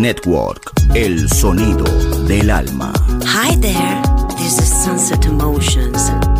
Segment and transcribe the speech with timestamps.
[0.00, 1.84] Network, el sonido
[2.26, 2.90] del alma.
[3.26, 4.02] Hi there,
[4.38, 6.39] this is Sunset Emotions.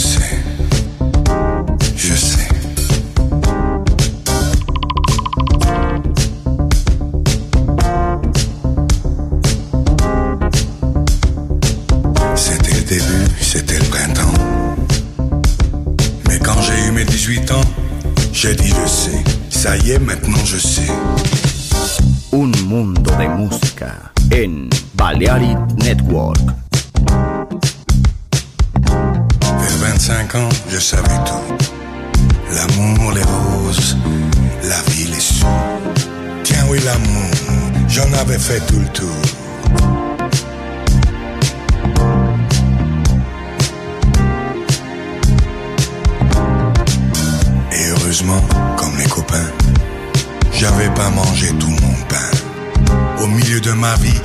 [0.00, 0.38] Sais,
[1.96, 2.48] je sais.
[12.34, 13.02] C'était le début,
[13.40, 14.32] c'était le printemps.
[16.28, 17.60] Mais quand j'ai eu mes 18 ans,
[18.32, 19.24] j'ai dit je sais.
[19.50, 20.90] Ça y est, maintenant je sais.
[22.32, 23.92] Un mundo de música
[24.32, 26.38] en Balearic Network.
[30.80, 31.66] Savais tout.
[32.54, 33.96] L'amour, les roses,
[34.64, 35.46] la vie, les sous.
[36.42, 37.30] Tiens, oui, l'amour,
[37.88, 39.16] j'en avais fait tout le tour.
[47.72, 48.42] Et heureusement,
[48.76, 49.50] comme les copains,
[50.52, 53.22] j'avais pas mangé tout mon pain.
[53.22, 54.19] Au milieu de ma vie,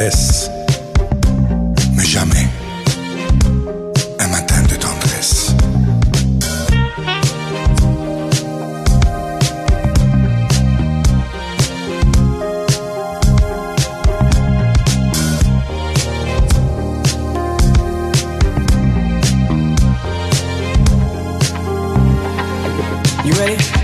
[0.00, 0.50] tristesse,
[1.94, 2.48] mais jamais
[4.18, 5.54] un matin de tendresse.
[23.24, 23.79] You ready?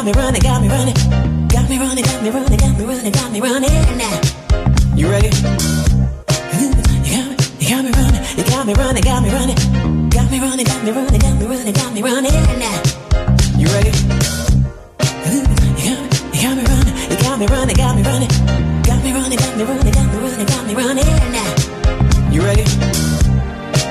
[0.00, 0.94] Got me running, got me running,
[1.48, 3.68] got me running, got me running, got me running, got me running.
[4.96, 5.28] You ready?
[6.56, 9.56] You got me, you got me running, you got me running, got me running,
[10.08, 12.32] got me running, got me running, got me running, got me running.
[13.60, 13.92] You ready?
[15.28, 18.30] You got me, you got me running, you got me running, got me running,
[18.80, 21.04] got me running, got me running, got me running, got me running.
[22.32, 22.64] You ready?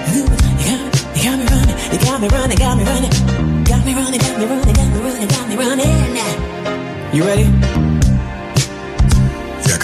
[0.10, 3.14] You got me, you got me running, you got me running, got me running,
[3.64, 4.69] got me running, got me running,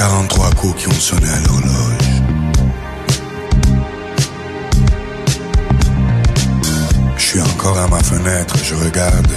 [0.08, 2.10] 43 coups qui ont sonné à l'horloge.
[7.18, 9.32] Je suis encore à ma fenêtre, je regarde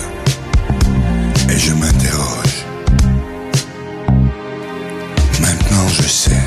[1.49, 2.67] et je m'interroge.
[5.41, 6.43] Maintenant je sais.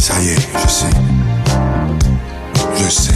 [0.00, 0.96] Ça y est, je sais.
[2.76, 3.15] Je sais.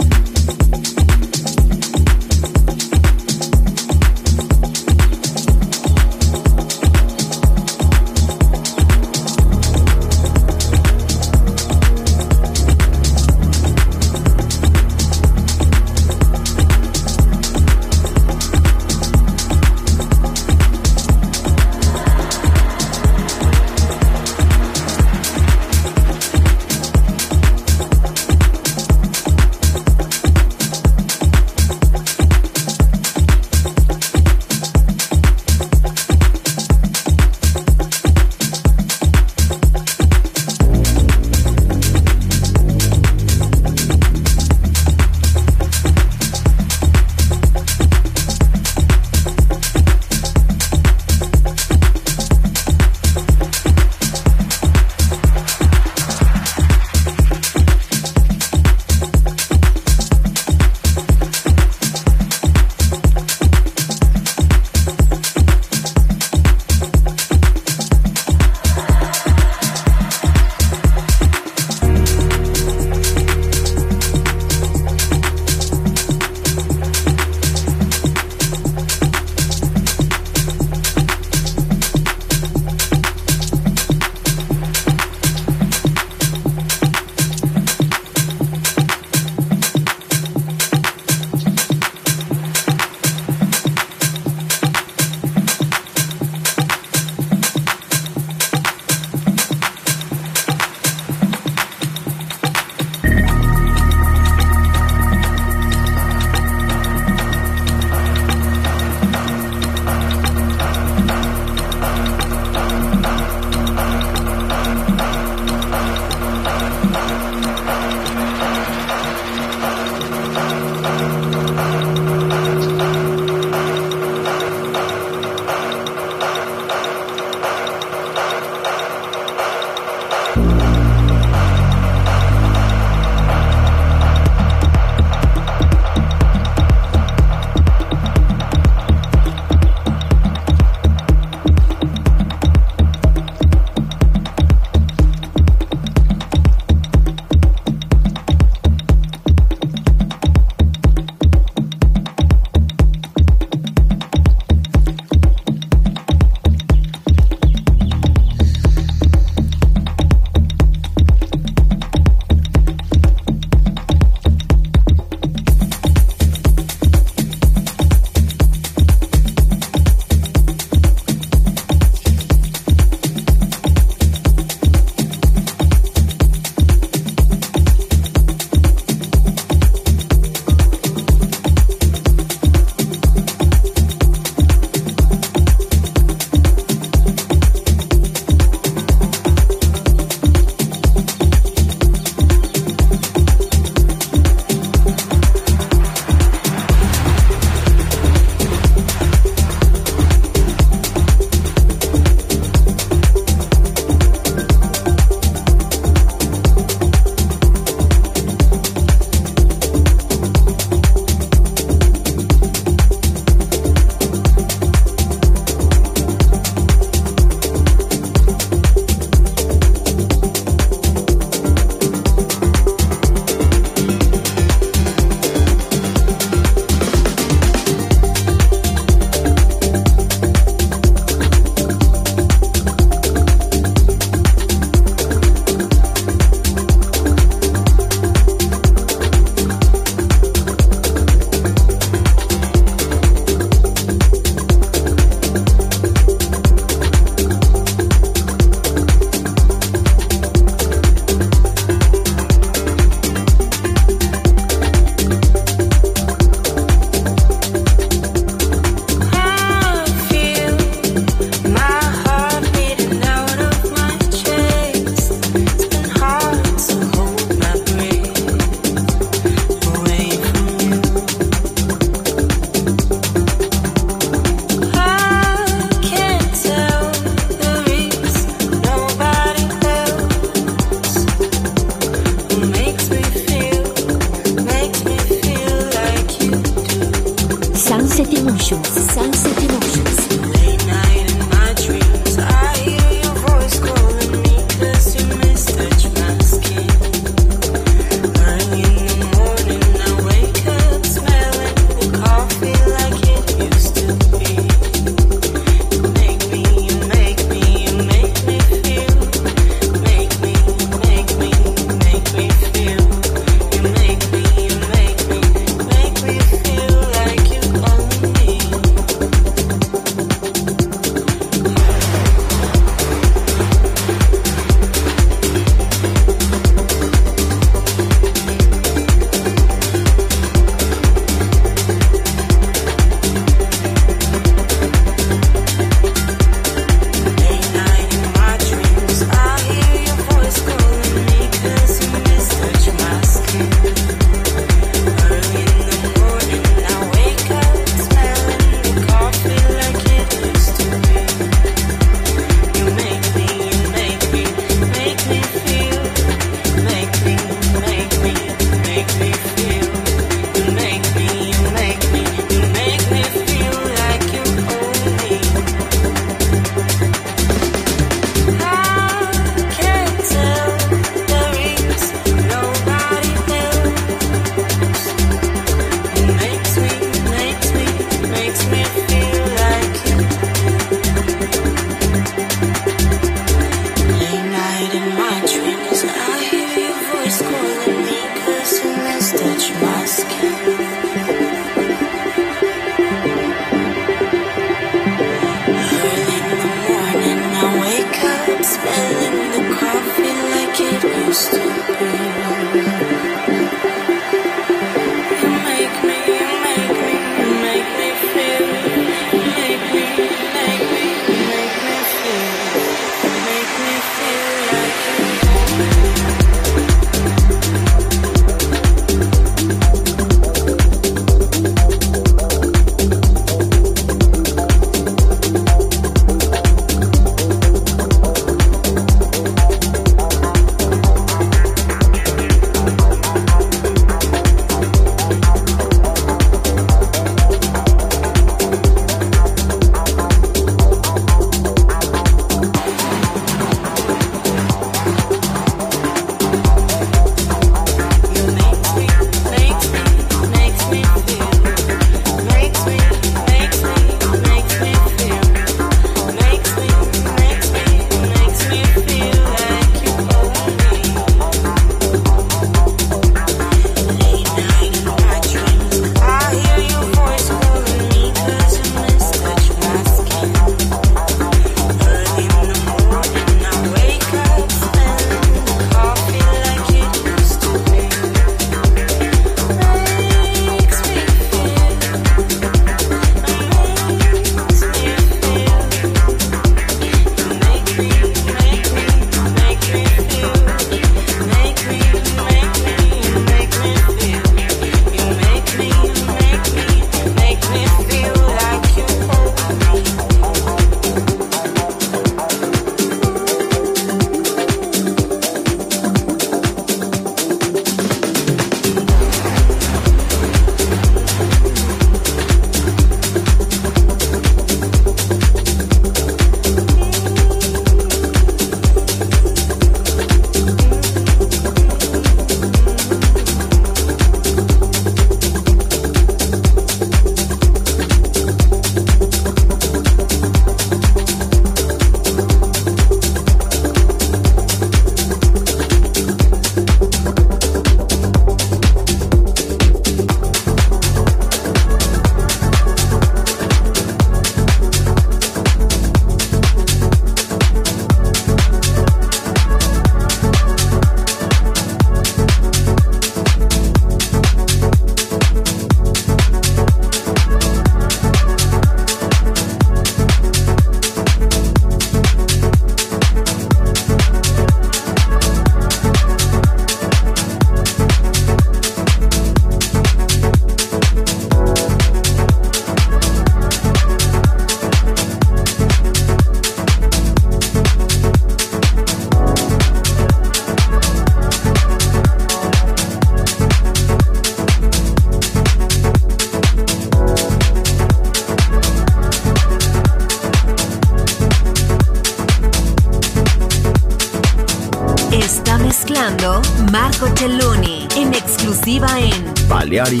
[599.76, 600.00] Ariari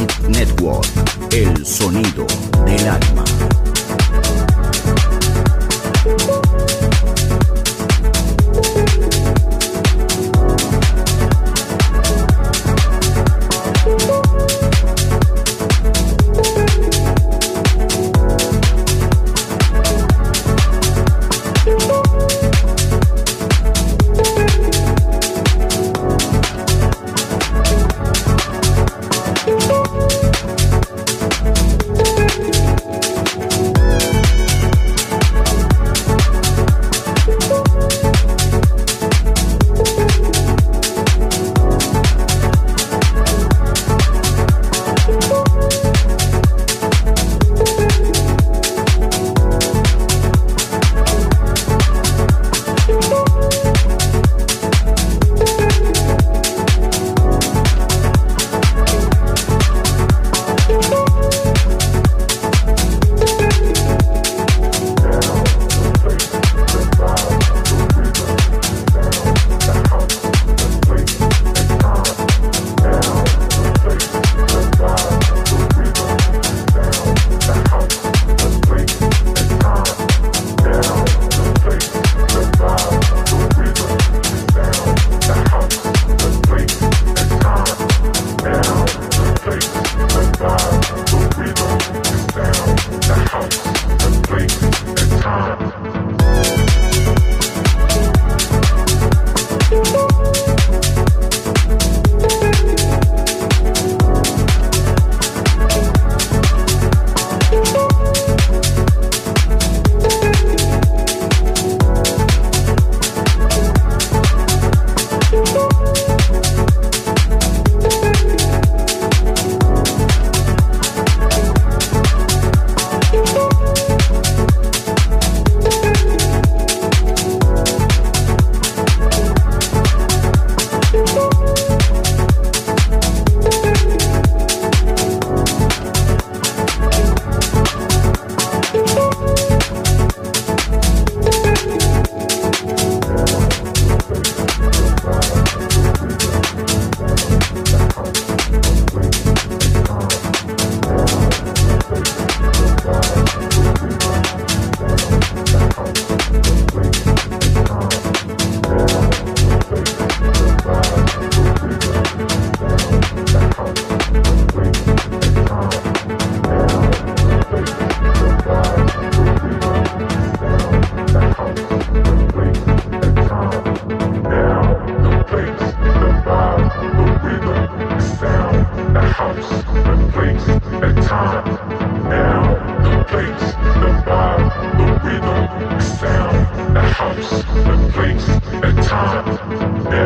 [189.26, 190.05] Yeah.